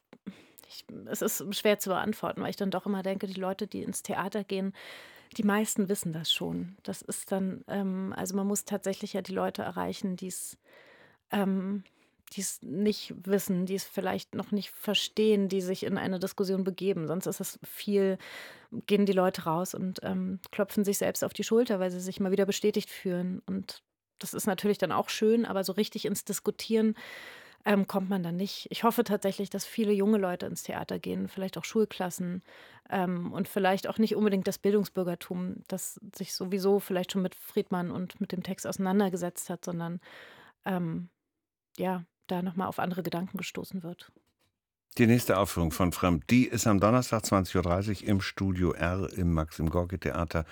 ich, 0.67 0.85
es 1.05 1.21
ist 1.21 1.55
schwer 1.55 1.79
zu 1.79 1.89
beantworten, 1.89 2.41
weil 2.41 2.49
ich 2.49 2.55
dann 2.55 2.71
doch 2.71 2.85
immer 2.85 3.03
denke, 3.03 3.27
die 3.27 3.39
Leute, 3.39 3.67
die 3.67 3.83
ins 3.83 4.03
Theater 4.03 4.43
gehen, 4.43 4.73
die 5.37 5.43
meisten 5.43 5.89
wissen 5.89 6.13
das 6.13 6.31
schon. 6.31 6.77
Das 6.83 7.01
ist 7.01 7.31
dann, 7.31 7.63
ähm, 7.67 8.13
also 8.15 8.35
man 8.35 8.47
muss 8.47 8.65
tatsächlich 8.65 9.13
ja 9.13 9.21
die 9.21 9.33
Leute 9.33 9.61
erreichen, 9.63 10.15
die 10.15 10.27
es 10.27 10.57
ähm, 11.31 11.83
die 12.33 12.41
es 12.41 12.61
nicht 12.61 13.13
wissen, 13.23 13.65
die 13.65 13.75
es 13.75 13.83
vielleicht 13.83 14.35
noch 14.35 14.51
nicht 14.51 14.71
verstehen, 14.71 15.47
die 15.47 15.61
sich 15.61 15.83
in 15.83 15.97
eine 15.97 16.19
Diskussion 16.19 16.63
begeben. 16.63 17.07
Sonst 17.07 17.27
ist 17.27 17.39
es 17.39 17.59
viel, 17.63 18.17
gehen 18.87 19.05
die 19.05 19.13
Leute 19.13 19.43
raus 19.43 19.73
und 19.73 19.99
ähm, 20.03 20.39
klopfen 20.51 20.83
sich 20.83 20.97
selbst 20.97 21.23
auf 21.23 21.33
die 21.33 21.43
Schulter, 21.43 21.79
weil 21.79 21.91
sie 21.91 21.99
sich 21.99 22.19
mal 22.19 22.31
wieder 22.31 22.45
bestätigt 22.45 22.89
fühlen. 22.89 23.41
Und 23.45 23.83
das 24.19 24.33
ist 24.33 24.47
natürlich 24.47 24.77
dann 24.77 24.91
auch 24.91 25.09
schön, 25.09 25.45
aber 25.45 25.63
so 25.63 25.73
richtig 25.73 26.05
ins 26.05 26.25
Diskutieren 26.25 26.95
ähm, 27.65 27.87
kommt 27.87 28.09
man 28.09 28.21
dann 28.21 28.35
nicht. 28.35 28.67
Ich 28.69 28.83
hoffe 28.83 29.03
tatsächlich, 29.03 29.49
dass 29.49 29.65
viele 29.65 29.91
junge 29.91 30.19
Leute 30.19 30.45
ins 30.45 30.63
Theater 30.63 30.99
gehen, 30.99 31.27
vielleicht 31.27 31.57
auch 31.57 31.65
Schulklassen 31.65 32.43
ähm, 32.89 33.33
und 33.33 33.47
vielleicht 33.47 33.87
auch 33.87 33.97
nicht 33.97 34.15
unbedingt 34.15 34.47
das 34.47 34.59
Bildungsbürgertum, 34.59 35.63
das 35.67 35.99
sich 36.15 36.33
sowieso 36.33 36.79
vielleicht 36.79 37.11
schon 37.11 37.23
mit 37.23 37.33
Friedmann 37.33 37.89
und 37.89 38.21
mit 38.21 38.31
dem 38.31 38.43
Text 38.43 38.67
auseinandergesetzt 38.67 39.49
hat, 39.49 39.65
sondern 39.65 39.99
ähm, 40.63 41.09
ja, 41.77 42.03
da 42.27 42.43
nochmal 42.43 42.67
auf 42.67 42.79
andere 42.79 43.01
Gedanken 43.01 43.37
gestoßen 43.37 43.81
wird. 43.83 44.11
Die 44.97 45.07
nächste 45.07 45.37
Aufführung 45.37 45.71
von 45.71 45.91
Fremd, 45.91 46.23
die 46.29 46.47
ist 46.47 46.67
am 46.67 46.79
Donnerstag 46.79 47.23
20.30 47.23 48.03
Uhr 48.03 48.07
im 48.07 48.21
Studio 48.21 48.71
R 48.71 49.11
im 49.11 49.33
Maxim 49.33 49.69
Gorki 49.69 49.97
Theater. 49.97 50.45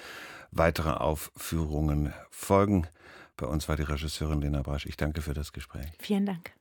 Weitere 0.51 0.91
Aufführungen 0.91 2.13
folgen. 2.29 2.87
Bei 3.37 3.45
uns 3.45 3.69
war 3.69 3.77
die 3.77 3.83
Regisseurin 3.83 4.41
Lena 4.41 4.61
Brasch. 4.61 4.85
Ich 4.85 4.97
danke 4.97 5.21
für 5.21 5.33
das 5.33 5.53
Gespräch. 5.53 5.87
Vielen 5.99 6.25
Dank. 6.25 6.53